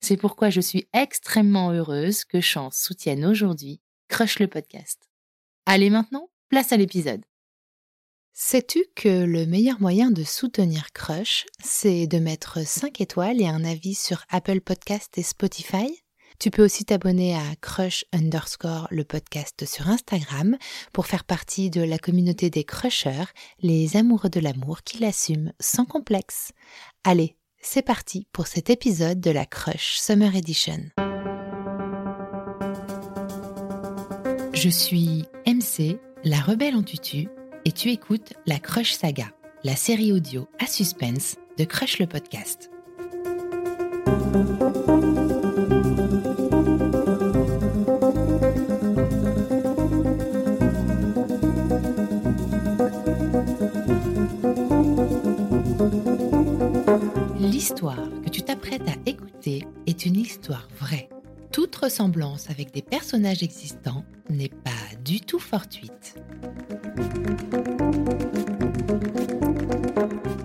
[0.00, 5.08] C'est pourquoi je suis extrêmement heureuse que Chance soutienne aujourd'hui Crush le podcast.
[5.66, 7.22] Allez maintenant, place à l'épisode.
[8.32, 13.64] Sais-tu que le meilleur moyen de soutenir Crush, c'est de mettre 5 étoiles et un
[13.64, 16.02] avis sur Apple Podcast et Spotify?
[16.38, 20.56] Tu peux aussi t'abonner à Crush underscore le podcast sur Instagram
[20.94, 23.26] pour faire partie de la communauté des crushers,
[23.60, 26.52] les amoureux de l'amour qui l'assument sans complexe.
[27.04, 30.80] Allez, c'est parti pour cet épisode de la Crush Summer Edition.
[34.52, 37.28] Je suis MC, la rebelle en tutu,
[37.64, 39.28] et tu écoutes la Crush Saga,
[39.62, 42.69] la série audio à suspense de Crush le podcast.
[57.80, 61.08] Que tu t'apprêtes à écouter est une histoire vraie.
[61.50, 64.70] Toute ressemblance avec des personnages existants n'est pas
[65.02, 66.16] du tout fortuite.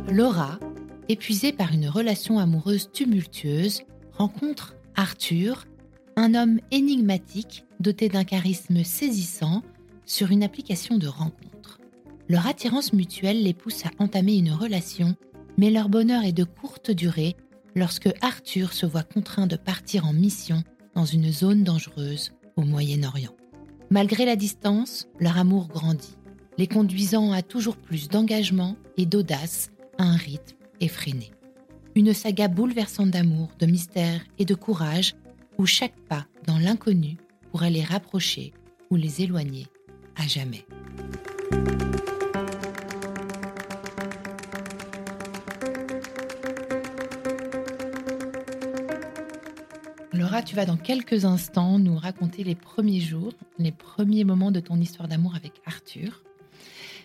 [0.10, 0.60] Laura,
[1.10, 3.82] épuisée par une relation amoureuse tumultueuse,
[4.14, 5.66] rencontre Arthur,
[6.16, 9.62] un homme énigmatique doté d'un charisme saisissant
[10.06, 11.82] sur une application de rencontre.
[12.30, 15.18] Leur attirance mutuelle les pousse à entamer une relation
[15.58, 17.36] mais leur bonheur est de courte durée
[17.76, 20.64] lorsque Arthur se voit contraint de partir en mission
[20.96, 23.36] dans une zone dangereuse au Moyen-Orient.
[23.90, 26.18] Malgré la distance, leur amour grandit,
[26.58, 31.32] les conduisant à toujours plus d'engagement et d'audace à un rythme effréné.
[31.96, 35.16] Une saga bouleversante d'amour, de mystère et de courage
[35.58, 37.18] où chaque pas dans l'inconnu
[37.52, 38.54] pourrait les rapprocher
[38.90, 39.68] ou les éloigner
[40.18, 40.66] à jamais.
[50.44, 54.80] Tu vas dans quelques instants nous raconter les premiers jours, les premiers moments de ton
[54.80, 56.24] histoire d'amour avec Arthur.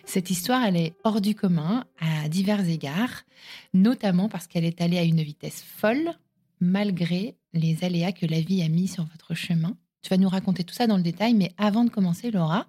[0.05, 3.23] Cette histoire, elle est hors du commun à divers égards,
[3.73, 6.11] notamment parce qu'elle est allée à une vitesse folle,
[6.59, 9.77] malgré les aléas que la vie a mis sur votre chemin.
[10.01, 12.67] Tu vas nous raconter tout ça dans le détail, mais avant de commencer, Laura,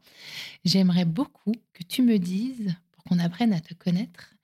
[0.64, 4.34] j'aimerais beaucoup que tu me dises, pour qu'on apprenne à te connaître,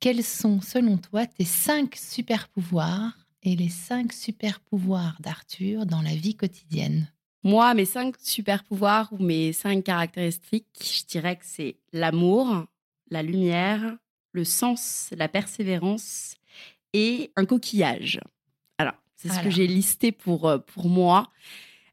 [0.00, 6.02] quels sont selon toi tes cinq super pouvoirs et les cinq super pouvoirs d'Arthur dans
[6.02, 7.10] la vie quotidienne
[7.42, 12.66] Moi, mes cinq super pouvoirs ou mes cinq caractéristiques, je dirais que c'est l'amour,
[13.10, 13.96] la lumière,
[14.32, 16.36] le sens, la persévérance
[16.92, 18.20] et un coquillage.
[18.78, 21.30] Alors, c'est ce que j'ai listé pour, euh, pour moi.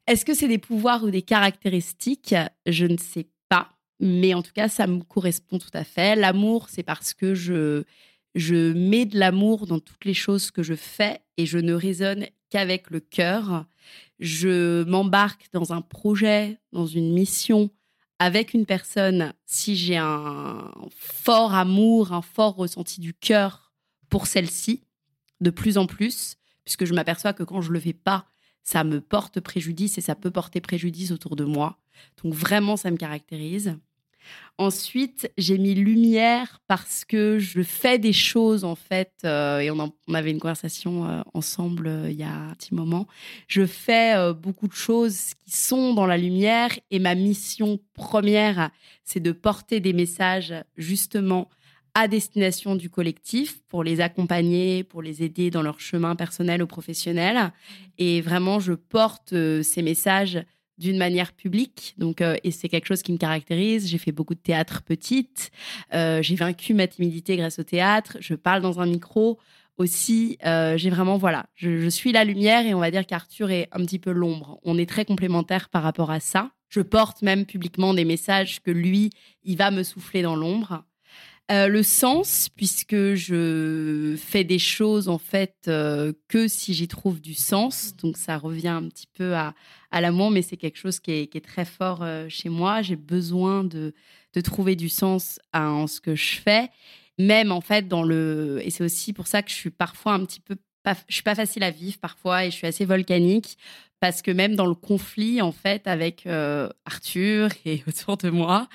[0.06, 2.34] Est-ce que c'est des pouvoirs ou des caractéristiques?
[2.66, 3.70] Je ne sais pas.
[4.00, 6.16] Mais en tout cas, ça me correspond tout à fait.
[6.16, 7.84] L'amour, c'est parce que je,
[8.38, 12.26] je mets de l'amour dans toutes les choses que je fais et je ne raisonne
[12.50, 13.66] qu'avec le cœur.
[14.20, 17.70] Je m'embarque dans un projet, dans une mission
[18.18, 23.72] avec une personne si j'ai un fort amour, un fort ressenti du cœur
[24.08, 24.84] pour celle-ci,
[25.40, 28.26] de plus en plus, puisque je m'aperçois que quand je le fais pas,
[28.62, 31.78] ça me porte préjudice et ça peut porter préjudice autour de moi.
[32.22, 33.78] Donc vraiment, ça me caractérise.
[34.60, 39.92] Ensuite, j'ai mis lumière parce que je fais des choses en fait, euh, et on,
[40.12, 43.06] avait une conversation euh, ensemble euh, il y a un petit moment.
[43.46, 48.70] Je fais beaucoup de choses qui sont dans la lumière et ma mission première,
[49.04, 51.48] c'est de porter des messages justement
[51.94, 56.66] à destination du collectif pour les accompagner, pour les aider dans leur chemin personnel ou
[56.66, 57.52] professionnel.
[57.96, 60.38] Et vraiment, je porte ces messages
[60.78, 61.94] d'une manière publique.
[61.98, 63.88] Donc, euh, et c'est quelque chose qui me caractérise.
[63.88, 65.50] J'ai fait beaucoup de théâtre petite.
[65.92, 68.16] Euh, j'ai vaincu ma timidité grâce au théâtre.
[68.20, 69.38] Je parle dans un micro
[69.76, 70.38] aussi.
[70.46, 73.68] Euh, j'ai vraiment, voilà, je, je, suis la lumière et on va dire qu'Arthur est
[73.72, 74.58] un petit peu l'ombre.
[74.64, 76.50] On est très complémentaires par rapport à ça.
[76.68, 79.10] Je porte même publiquement des messages que lui,
[79.42, 80.84] il va me souffler dans l'ombre.
[81.50, 87.22] Euh, le sens, puisque je fais des choses en fait euh, que si j'y trouve
[87.22, 87.92] du sens.
[87.92, 87.96] Mm.
[88.02, 89.54] Donc ça revient un petit peu à,
[89.90, 92.82] à l'amour, mais c'est quelque chose qui est, très fort euh, chez moi.
[92.82, 93.94] J'ai besoin de,
[94.34, 96.68] de, trouver du sens en ce que je fais,
[97.18, 98.60] même en fait dans le.
[98.62, 100.56] Et c'est aussi pour ça que je suis parfois un petit peu.
[100.88, 103.58] Pas, je suis pas facile à vivre parfois et je suis assez volcanique
[104.00, 108.68] parce que même dans le conflit en fait avec euh, Arthur et autour de moi,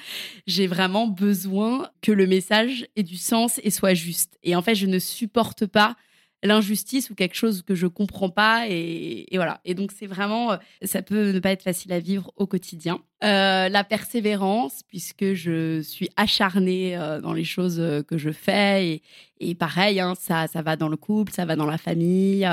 [0.46, 4.38] j'ai vraiment besoin que le message ait du sens et soit juste.
[4.44, 5.96] Et en fait, je ne supporte pas
[6.44, 9.62] l'injustice ou quelque chose que je comprends pas et, voilà.
[9.66, 13.00] Et donc c'est vraiment, euh, ça peut ne pas être facile à vivre au quotidien.
[13.24, 19.02] Euh, la persévérance, puisque je suis acharnée euh, dans les choses que je fais
[19.40, 22.48] et, pareil, hein, ça, ça va dans le couple, ça va dans la famille.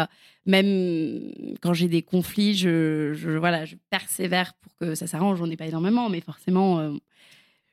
[0.46, 5.38] même quand j'ai des conflits, je, voilà, je persévère pour que ça s'arrange.
[5.38, 6.96] J'en ai pas énormément, mais forcément,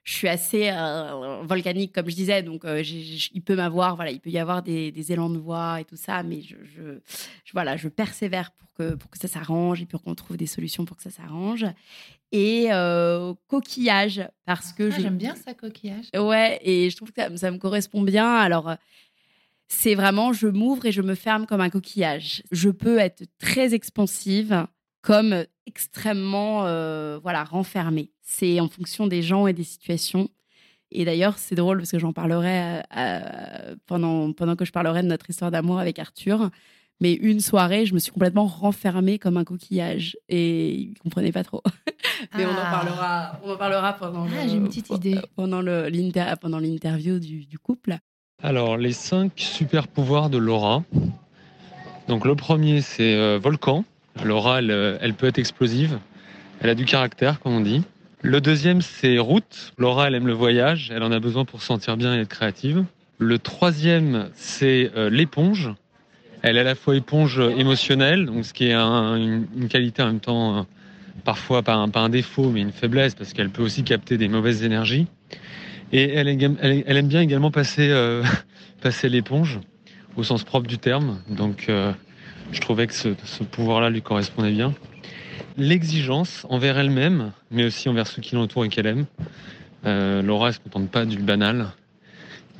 [0.08, 4.22] je suis assez euh, volcanique, comme je disais, donc euh, il peut m'avoir, voilà, il
[4.22, 7.90] peut y avoir des, élans de voix et tout ça, mais je, je, voilà, je
[7.90, 11.04] persévère pour que, pour que ça s'arrange et pour qu'on trouve des solutions pour que
[11.04, 11.66] ça s'arrange.
[12.32, 16.06] Et euh, coquillage, parce que ah, j'aime bien ça, coquillage.
[16.16, 18.34] Ouais, et je trouve que ça, ça me correspond bien.
[18.34, 18.78] Alors,
[19.68, 22.44] c'est vraiment, je m'ouvre et je me ferme comme un coquillage.
[22.54, 24.68] Je peux être très expansive
[25.08, 28.12] comme extrêmement euh, voilà renfermé.
[28.24, 30.28] C'est en fonction des gens et des situations.
[30.92, 35.04] Et d'ailleurs, c'est drôle parce que j'en parlerai euh, euh, pendant, pendant que je parlerai
[35.04, 36.50] de notre histoire d'amour avec Arthur.
[37.00, 41.46] Mais une soirée, je me suis complètement renfermée comme un coquillage et il comprenait pas
[41.46, 41.64] trop.
[42.36, 42.70] Mais on en ah.
[42.70, 44.26] parlera, on en parlera pendant.
[44.26, 45.22] Ah, j'ai une petite idée.
[45.38, 45.90] Pendant le
[46.42, 47.98] pendant l'interview du, du, couple.
[48.44, 50.84] Alors les cinq super pouvoirs de Laura.
[52.10, 53.86] Donc le premier c'est volcan.
[54.24, 56.00] Laura, euh, elle, peut être explosive.
[56.62, 57.84] Elle a du caractère, comme on dit.
[58.22, 59.74] Le deuxième, c'est route.
[59.78, 60.92] Laura, elle aime le voyage.
[60.94, 62.84] Elle en a besoin pour se sentir bien et être créative.
[63.20, 65.72] Le troisième, c'est euh, l'éponge.
[66.42, 70.58] Elle est à la fois éponge émotionnelle, ce qui est une, qualité en même temps,
[70.58, 70.62] euh,
[71.24, 75.08] parfois pas un, défaut, mais une faiblesse, parce qu'elle peut aussi capter des mauvaises énergies.
[75.92, 77.92] Et elle, aime bien également passer,
[78.82, 79.60] passer l'éponge,
[80.16, 81.20] au sens propre du terme.
[81.30, 81.72] Donc
[82.52, 83.10] je trouvais que ce,
[83.44, 84.74] pouvoir-là lui correspondait bien.
[85.58, 89.06] L'exigence envers elle-même, mais aussi envers ceux qui l'entourent et qu'elle aime.
[89.86, 91.68] Euh, Laura, elle se contente pas du banal.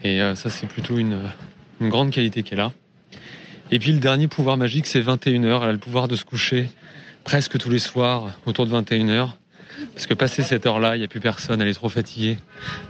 [0.04, 1.20] Et euh, ça, c'est plutôt une,
[1.82, 2.72] grande qualité qu'elle a.
[3.70, 5.62] Et puis le dernier pouvoir magique, c'est 21h.
[5.62, 6.70] Elle a le pouvoir de se coucher
[7.24, 9.32] presque tous les soirs autour de 21h.
[9.94, 12.38] Parce que passé cette heure-là, il n'y a plus personne, elle est trop fatiguée.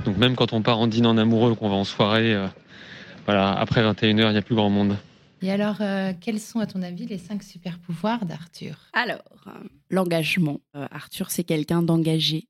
[0.05, 2.47] Donc même quand on part en dîner en amoureux ou qu'on va en soirée, euh,
[3.25, 4.95] voilà, après 21h, il n'y a plus grand monde.
[5.41, 8.89] Et alors, euh, quels sont, à ton avis, les cinq super pouvoirs d'Arthur?
[8.93, 9.51] Alors, euh,
[9.89, 10.61] l'engagement.
[10.75, 12.47] Euh, Arthur, c'est quelqu'un d'engagé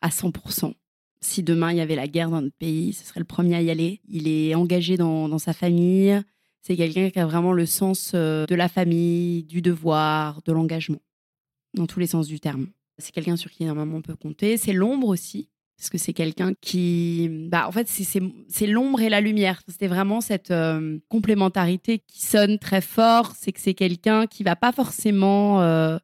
[0.00, 0.74] à 100%.
[1.20, 3.62] Si demain il y avait la guerre dans notre pays, ce serait le premier à
[3.62, 4.00] y aller.
[4.08, 6.20] Il est engagé dans, dans sa famille.
[6.60, 11.00] C'est quelqu'un qui a vraiment le sens de la famille, du devoir, de l'engagement,
[11.74, 12.68] dans tous les sens du terme.
[12.98, 14.56] C'est quelqu'un sur qui normalement on peut compter.
[14.56, 19.20] C'est l'ombre aussi parce que c'est quelqu'un qui, bah, en fait, c'est l'ombre et la
[19.20, 19.60] lumière.
[19.68, 23.32] C'était vraiment cette euh, complémentarité qui sonne très fort.
[23.38, 25.98] C'est que c'est quelqu'un qui va pas forcément, euh,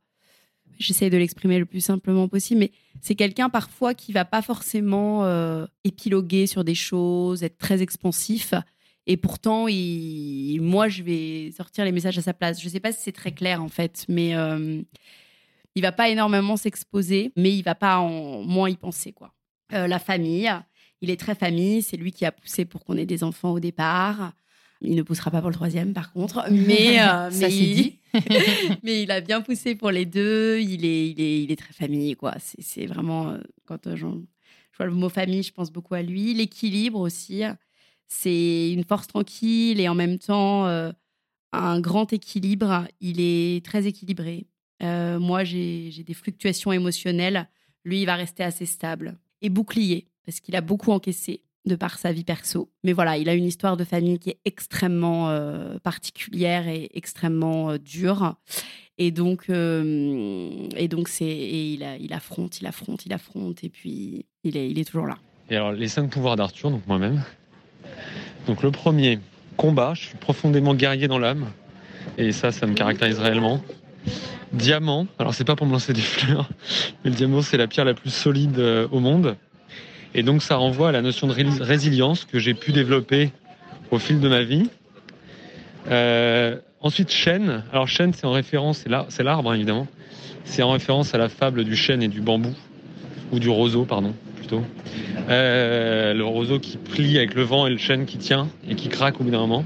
[0.79, 5.25] j'essaie de l'exprimer le plus simplement possible, mais c'est quelqu'un parfois qui va pas forcément
[5.25, 8.55] euh, épiloguer sur des choses, être très expansif.
[9.07, 9.67] Et pourtant,
[10.61, 12.61] moi, je vais sortir les messages à sa place.
[12.61, 14.35] Je sais pas si c'est très clair en fait, mais
[15.75, 19.33] il va pas énormément s'exposer, mais il va pas en moins y penser quoi.
[19.73, 20.51] Euh, la famille.
[21.01, 21.83] Il est très famille.
[21.83, 24.33] C'est lui qui a poussé pour qu'on ait des enfants au départ.
[24.83, 26.45] Il ne poussera pas pour le troisième, par contre.
[26.51, 27.99] Mais, euh, mais, il...
[28.83, 29.11] mais, il...
[29.11, 30.59] a bien poussé pour les deux.
[30.61, 32.35] Il est, il est, il est très famille, quoi.
[32.39, 33.31] C'est vraiment.
[33.31, 36.33] Euh, quand je vois le mot famille, je pense beaucoup à lui.
[36.35, 37.43] L'équilibre aussi.
[38.09, 40.67] C'est une force tranquille et en même temps
[41.53, 42.89] un grand équilibre.
[43.01, 44.47] Il est très équilibré.
[44.81, 47.49] moi, j'ai des fluctuations émotionnelles.
[47.85, 50.07] Lui, il va rester assez stable et bouclier.
[50.27, 52.71] parce qu'il a beaucoup encaissé de par sa vie perso.
[52.85, 57.71] Mais voilà, il a une histoire de famille qui est extrêmement euh, particulière et extrêmement
[57.71, 58.37] euh, dure.
[58.97, 64.27] Et donc, euh, et donc c'est, et il, affronte, il affronte, il affronte, et puis
[64.45, 65.19] il est, il est toujours là.
[65.51, 67.23] Et alors, les cinq pouvoirs d'Arthur, donc moi-même.
[68.47, 69.19] Donc, le premier,
[69.61, 69.93] combat.
[69.95, 71.51] Je suis profondément guerrier dans l'âme.
[72.17, 73.61] Et ça, ça me caractérise réellement.
[74.53, 75.07] Diamant.
[75.19, 76.49] Alors, c'est pas pour me lancer des fleurs,
[77.05, 78.59] mais le diamant, c'est la pierre la plus solide
[78.91, 79.37] au monde.
[80.15, 83.31] Et donc ça renvoie à la notion de résilience que j'ai pu développer
[83.91, 84.69] au fil de ma vie.
[85.89, 87.63] Euh, ensuite, chêne.
[87.73, 89.87] Alors chêne, c'est en référence, c'est l'arbre hein, évidemment.
[90.45, 92.55] C'est en référence à la fable du chêne et du bambou,
[93.31, 94.65] ou du roseau, pardon, plutôt.
[95.29, 98.89] Euh, le roseau qui plie avec le vent et le chêne qui tient et qui
[98.89, 99.65] craque au bout d'un moment.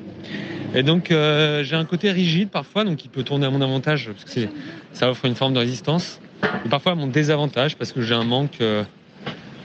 [0.75, 4.11] Et donc euh, j'ai un côté rigide parfois, donc qui peut tourner à mon avantage
[4.11, 4.49] parce que
[4.93, 6.21] ça offre une forme de résistance.
[6.69, 8.61] Parfois à mon désavantage parce que j'ai un manque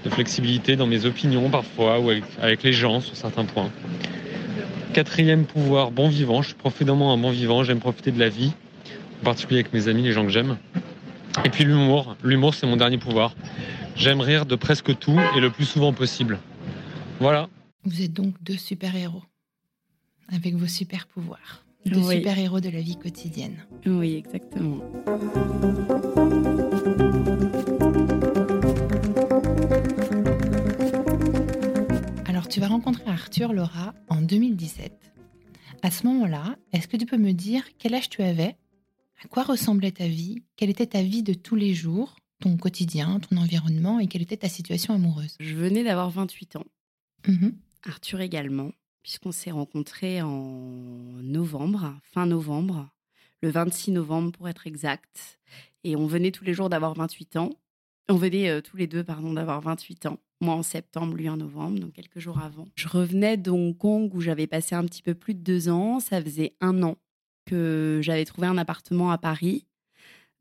[0.04, 2.10] de flexibilité dans mes opinions parfois ou
[2.42, 3.70] avec, les gens sur certains points.
[4.94, 6.42] Quatrième pouvoir, bon vivant.
[6.42, 7.64] Je suis profondément un bon vivant.
[7.64, 8.54] J'aime profiter de la vie,
[9.22, 10.58] en particulier avec mes amis, les gens que j'aime.
[11.44, 12.16] Et puis l'humour.
[12.24, 13.36] L'humour, c'est mon dernier pouvoir.
[13.96, 16.40] J'aime rire de presque tout et le plus souvent possible.
[17.20, 17.50] Voilà.
[17.84, 19.24] Vous êtes donc deux super-héros
[20.32, 21.66] avec vos super-pouvoirs.
[21.86, 23.66] Deux super-héros de la vie quotidienne.
[23.86, 24.82] Oui, exactement.
[32.50, 35.14] tu vas rencontrer Arthur Laura en 2017.
[35.84, 38.58] À ce moment-là, est-ce que tu peux me dire quel âge tu avais?
[39.24, 40.44] À quoi ressemblait ta vie?
[40.56, 42.16] Quelle était ta vie de tous les jours?
[42.42, 45.36] Ton quotidien, ton environnement et quelle était ta situation amoureuse?
[45.40, 46.66] Je venais d'avoir 28 ans.
[47.28, 47.54] Mhm.
[47.84, 48.72] Arthur également,
[49.04, 50.32] puisqu'on s'est rencontrés en
[51.22, 52.90] novembre, fin novembre,
[53.42, 55.40] le 26 novembre pour être exact.
[55.84, 57.52] Et on venait tous les jours d'avoir 28 ans.
[58.10, 60.20] On venait euh, tous les deux, pardon, d'avoir 28 ans.
[60.42, 62.68] Moi en septembre, lui en novembre, donc quelques jours avant.
[62.76, 66.00] Je revenais de Hong Kong où j'avais passé un petit peu plus de deux ans.
[66.00, 66.98] Ça faisait un an
[67.46, 69.66] que j'avais trouvé un appartement à Paris,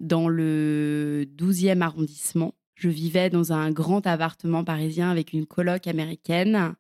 [0.01, 2.55] dans le 12e arrondissement.
[2.75, 6.75] Je vivais dans un grand appartement parisien avec une coloc américaine.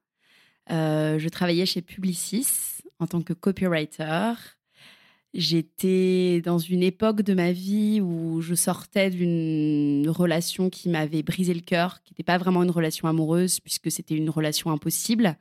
[0.70, 4.32] Euh, je travaillais chez Publicis en tant que copywriter.
[5.34, 11.52] J'étais dans une époque de ma vie où je sortais d'une relation qui m'avait brisé
[11.52, 15.36] le cœur, qui n'était pas vraiment une relation amoureuse, puisque c'était une relation impossible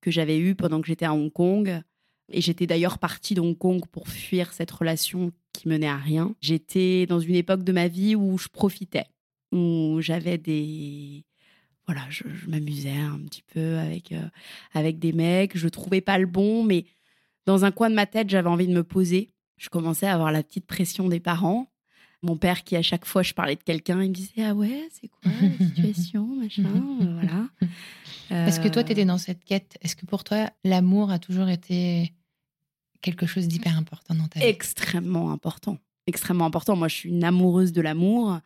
[0.00, 1.82] que j'avais eue pendant que j'étais à Hong Kong.
[2.32, 6.34] Et j'étais d'ailleurs partie de Hong Kong pour fuir cette relation qui menait à rien.
[6.40, 9.06] J'étais dans une époque de ma vie où je profitais,
[9.52, 11.24] où j'avais des...
[11.86, 14.28] Voilà, je, m'amusais un petit peu avec, euh,
[14.74, 15.56] avec des mecs.
[15.56, 16.84] Je trouvais pas le bon, mais
[17.46, 19.30] dans un coin de ma tête, j'avais envie de me poser.
[19.56, 21.70] Je commençais à avoir la petite pression des parents.
[22.22, 24.88] Mon père, qui à chaque fois je parlais de quelqu'un, il me disait Ah ouais,
[24.90, 28.46] c'est quoi la situation Machin, euh, voilà.
[28.48, 31.48] Est-ce que toi, tu étais dans cette quête Est-ce que pour toi, l'amour a toujours
[31.48, 32.12] été
[33.00, 34.46] quelque chose d'hyper important dans ta vie?
[34.46, 35.78] Extrêmement important.
[36.08, 36.74] Extrêmement important.
[36.74, 38.40] Moi, je suis une amoureuse de l'amour.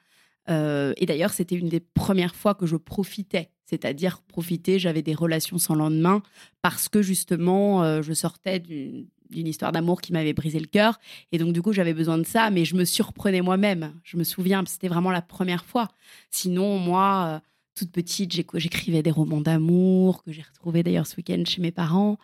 [0.50, 3.50] Euh, et d'ailleurs, c'était une des premières fois que je profitais.
[3.66, 6.22] C'est-à-dire profiter, j'avais des relations sans lendemain
[6.60, 10.98] parce que justement, euh, je sortais d'une histoire d'amour qui m'avait brisé le cœur.
[11.30, 13.94] Et donc, du coup, j'avais besoin de ça, mais je me surprenais moi-même.
[14.02, 15.86] Je me souviens, c'était vraiment la première fois.
[16.30, 21.44] Sinon, moi, euh, toute petite, j'écrivais des romans d'amour que j'ai retrouvés d'ailleurs ce week-end
[21.46, 22.18] chez mes parents.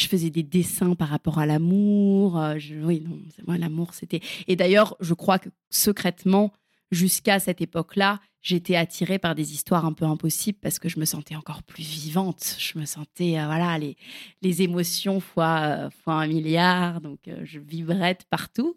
[0.00, 2.42] Je faisais des dessins par rapport à l'amour.
[2.82, 4.20] oui, non, moi, l'amour, c'était.
[4.48, 6.52] Et d'ailleurs, je crois que secrètement,
[6.90, 11.04] jusqu'à cette époque-là, j'étais attirée par des histoires un peu impossibles parce que je me
[11.04, 12.56] sentais encore plus vivante.
[12.58, 13.96] Je me sentais, euh, voilà, les,
[14.42, 17.00] les émotions fois, euh, fois un milliard.
[17.00, 18.76] Donc, euh, je vibrais de partout.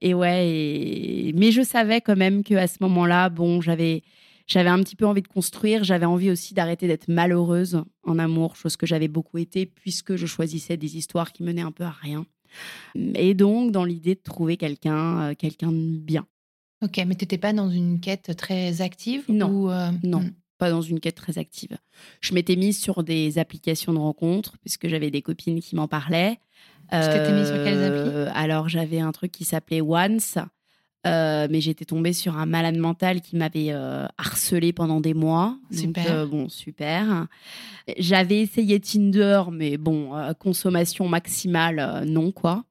[0.00, 4.02] Et ouais, mais je savais quand même qu'à ce moment-là, bon, j'avais.
[4.48, 8.56] J'avais un petit peu envie de construire, j'avais envie aussi d'arrêter d'être malheureuse en amour,
[8.56, 11.92] chose que j'avais beaucoup été puisque je choisissais des histoires qui menaient un peu à
[11.92, 12.26] rien.
[13.14, 16.26] Et donc dans l'idée de trouver quelqu'un quelqu'un de bien.
[16.82, 20.32] Ok, mais tu n'étais pas dans une quête très active Non, euh, non, hmm.
[20.58, 21.76] pas dans une quête très active.
[22.20, 26.38] Je m'étais mise sur des applications de rencontres, puisque j'avais des copines qui m'en parlaient.
[26.90, 28.10] Tu t'étais mise sur quelles applis?
[28.14, 30.36] Euh, Alors, j'avais un truc qui s'appelait Once,
[31.04, 35.58] euh, mais j'étais tombée sur un malade mental qui m'avait euh, harcelé pendant des mois.
[35.72, 36.10] Super.
[36.10, 37.26] Euh, bon, super.
[37.98, 42.64] J'avais essayé Tinder, mais bon, consommation maximale, non quoi.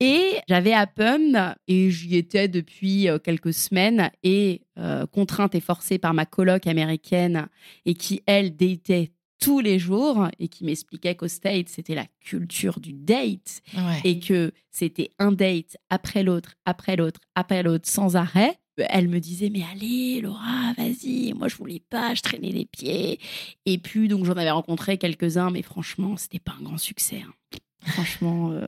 [0.00, 4.60] Et j'avais Appen et j'y étais depuis quelques semaines et
[5.12, 7.46] contrainte et forcée par ma coloc américaine
[7.86, 9.12] et qui elle datait
[9.44, 13.62] tous les jours et qui m'expliquait qu'au States, c'était la culture du date
[14.04, 18.58] et que c'était un date après l'autre, après l'autre, après l'autre, sans arrêt.
[18.76, 21.32] Elle me disait, mais allez, Laura, vas-y.
[21.34, 23.20] Moi, je voulais pas, je traînais les pieds.
[23.66, 27.22] Et puis, donc, j'en avais rencontré quelques-uns, mais franchement, c'était pas un grand succès.
[27.24, 27.32] hein.
[27.86, 28.64] Franchement, euh,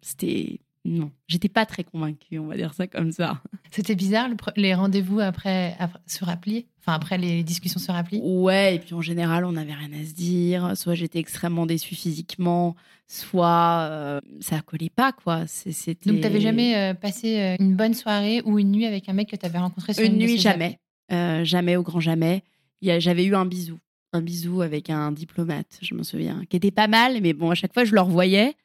[0.00, 0.60] c'était.
[0.86, 3.42] Non, j'étais pas très convaincue, on va dire ça comme ça.
[3.70, 8.18] C'était bizarre le les rendez-vous après, après- sur appli, enfin après les discussions sur appli?
[8.22, 10.76] Ouais, et puis en général, on n'avait rien à se dire.
[10.76, 15.46] Soit j'étais extrêmement déçue physiquement, soit euh, ça collait pas, quoi.
[15.46, 16.10] C'était...
[16.10, 19.28] Donc t'avais jamais euh, passé euh, une bonne soirée ou une nuit avec un mec
[19.28, 20.78] que t'avais rencontré sur une, Une nuit, jamais.
[21.12, 22.42] Euh, jamais, au grand jamais.
[22.82, 23.78] J'avais eu un bisou.
[24.14, 27.54] Un bisou avec un diplomate, je m'en souviens, qui était pas mal, mais bon, à
[27.54, 28.56] chaque fois, je le revoyais.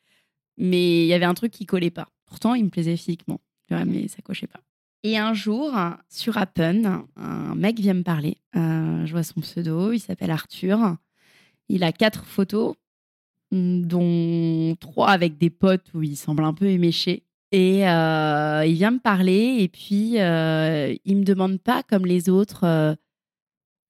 [0.58, 2.08] Mais il y avait un truc qui collait pas.
[2.26, 3.40] Pourtant, il me plaisait physiquement.
[3.70, 4.62] Mais ça cochait pas.
[5.04, 5.72] Et un jour,
[6.10, 8.38] sur Appen, un mec vient me parler.
[8.56, 10.98] Euh, je vois son pseudo, il s'appelle Arthur.
[11.70, 12.76] Il a quatre photos,
[13.52, 17.24] dont trois avec des potes où il semble un peu éméché.
[17.52, 22.28] Et euh, il vient me parler et puis euh, il me demande pas comme les
[22.28, 22.98] autres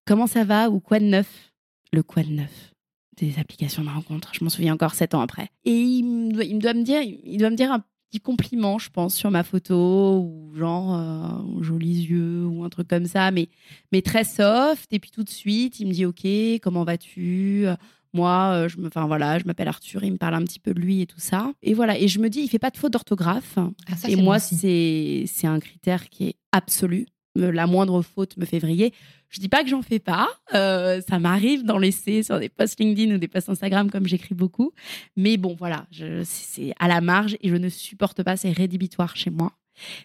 [0.05, 1.53] comment ça va ou quoi de neuf?
[1.91, 2.74] Le quoi de neuf?
[3.17, 4.31] Des applications de rencontre.
[4.33, 5.49] Je m'en souviens encore sept ans après.
[5.65, 8.89] Et il, doit, il doit me dire, il doit me dire un petit compliment, je
[8.89, 13.49] pense, sur ma photo ou genre euh, jolis yeux ou un truc comme ça, mais
[13.91, 14.91] mais très soft.
[14.91, 17.67] Et puis tout de suite, il me dit ok, comment vas-tu?
[18.15, 20.73] Moi, euh, je me, enfin voilà, je m'appelle Arthur, il me parle un petit peu
[20.73, 21.51] de lui et tout ça.
[21.61, 23.57] Et voilà, et je me dis, il fait pas de faute d'orthographe.
[23.57, 27.07] Ah, et moi, c'est c'est un critère qui est absolu.
[27.35, 28.93] La moindre faute me fait vriller.
[29.29, 30.29] Je dis pas que j'en fais pas.
[30.53, 34.35] euh, ça m'arrive d'en laisser sur des posts LinkedIn ou des posts Instagram, comme j'écris
[34.35, 34.71] beaucoup.
[35.17, 35.85] Mais bon, voilà,
[36.23, 38.37] c'est à la marge et je ne supporte pas.
[38.37, 39.51] C'est rédhibitoire chez moi.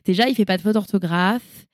[0.05, 1.67] Déjà, il fait pas de faute d'orthographe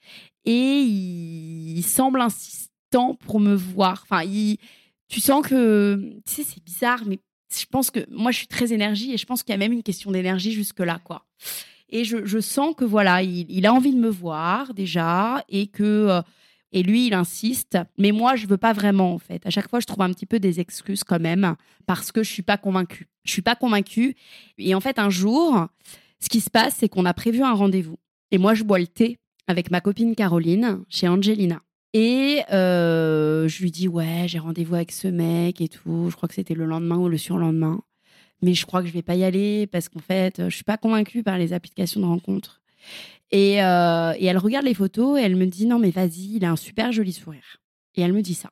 [0.45, 4.05] et il, il semble insistant pour me voir.
[4.05, 4.59] Enfin, il,
[5.09, 7.19] tu sens que, tu sais, c'est bizarre, mais
[7.59, 9.73] je pense que moi, je suis très énergie et je pense qu'il y a même
[9.73, 11.25] une question d'énergie jusque-là, quoi.
[11.89, 15.83] Et je, sens que voilà, il, il a envie de me voir déjà et que
[15.85, 16.23] euh,
[16.73, 17.79] et lui, il insiste.
[17.97, 19.47] Mais moi, je veux pas vraiment en fait.
[19.47, 22.31] À chaque fois, je trouve un petit peu des excuses quand même parce que je
[22.31, 23.09] suis pas convaincue.
[23.25, 24.15] Je suis pas convaincue.
[24.59, 25.67] Et en fait, un jour,
[26.21, 27.99] ce qui se passe, c'est qu'on a prévu un rendez-vous.
[28.31, 31.63] Et moi, je bois le thé avec ma copine Caroline chez Angelina.
[31.95, 36.09] Et euh, je lui dis ouais, j'ai rendez-vous avec ce mec et tout.
[36.11, 37.81] Je crois que c'était le lendemain ou le surlendemain.
[38.43, 40.77] Mais je crois que je vais pas y aller parce qu'en fait, je suis pas
[40.77, 42.61] convaincue par les applications de rencontre.
[43.31, 46.45] Et, euh, et elle regarde les photos et elle me dit non mais vas-y, il
[46.45, 47.61] a un super joli sourire.
[47.95, 48.51] Et elle me dit ça.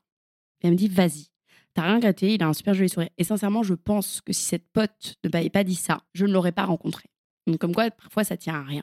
[0.61, 1.29] Et elle me dit vas-y,
[1.75, 3.11] t'as rien gâté, il a un super joli sourire.
[3.19, 6.33] Et sincèrement, je pense que si cette pote ne m'avait pas dit ça, je ne
[6.33, 7.05] l'aurais pas rencontré.
[7.47, 8.83] Donc comme quoi, parfois ça tient à rien.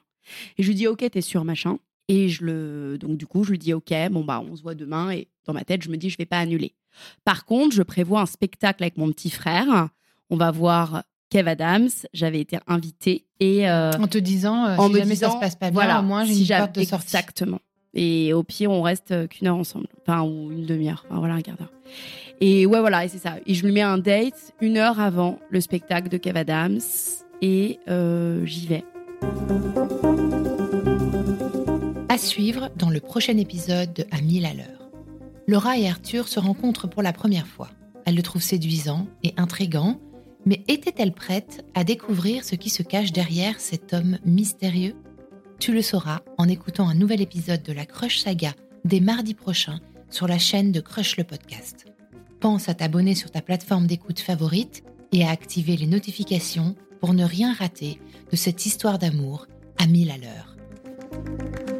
[0.58, 1.80] Et je lui dis ok, t'es sûr machin.
[2.08, 4.76] Et je le donc du coup je lui dis ok, bon bah on se voit
[4.76, 5.12] demain.
[5.12, 6.76] Et dans ma tête je me dis je vais pas annuler.
[7.24, 9.90] Par contre, je prévois un spectacle avec mon petit frère.
[10.32, 11.90] On va voir Kev Adams.
[12.14, 15.36] J'avais été invitée et euh, En te disant, euh, en si me jamais ça disant,
[15.38, 17.06] se passe pas bien, voilà, au moins j'ai si une porte de sortie.
[17.08, 17.60] Exactement.
[17.94, 19.88] Et au pire, on reste euh, qu'une heure ensemble.
[20.02, 21.06] Enfin, ou une demi-heure.
[21.10, 21.74] Enfin, voilà, un quart d'heure.
[22.40, 23.36] Et ouais, voilà, et c'est ça.
[23.46, 26.80] Et je lui mets un date une heure avant le spectacle de Kev Adams.
[27.42, 28.86] Et euh, j'y vais.
[32.08, 34.90] À suivre dans le prochain épisode de À mille à l'heure.
[35.48, 37.68] Laura et Arthur se rencontrent pour la première fois.
[38.06, 40.00] Elle le trouve séduisant et intrigant,
[40.46, 44.96] mais était-elle prête à découvrir ce qui se cache derrière cet homme mystérieux?
[45.60, 49.80] Tu le sauras en écoutant un nouvel épisode de la Crush Saga dès mardi prochain
[50.10, 51.86] sur la chaîne de Crush le podcast.
[52.40, 57.24] Pense à t'abonner sur ta plateforme d'écoute favorite et à activer les notifications pour ne
[57.24, 58.00] rien rater
[58.32, 61.71] de cette histoire d'amour à mille à l'heure.